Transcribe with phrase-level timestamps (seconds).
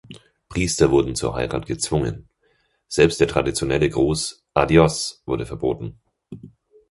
[0.49, 2.27] Priester wurden zur Heirat gezwungen;
[2.87, 5.99] selbst der traditionelle Gruß "adios" wurde verboten.